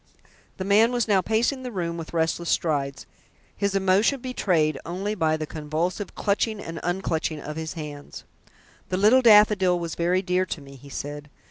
The 0.57 0.65
man 0.65 0.91
was 0.91 1.07
now 1.07 1.21
pacing 1.21 1.61
the 1.61 1.71
room 1.71 1.95
with 1.95 2.11
restless 2.11 2.49
strides, 2.49 3.05
his 3.55 3.75
emotion 3.75 4.19
betrayed 4.19 4.79
only 4.83 5.13
by 5.13 5.37
the 5.37 5.45
convulsive 5.45 6.15
clutching 6.15 6.59
and 6.59 6.79
unclutching 6.81 7.39
of 7.39 7.55
his 7.55 7.73
hands. 7.73 8.23
"The 8.89 8.97
Little 8.97 9.21
Daffodil 9.21 9.77
was 9.77 9.93
very 9.93 10.23
dear 10.23 10.47
to 10.47 10.59
me," 10.59 10.75
he 10.75 10.89
said. 10.89 11.29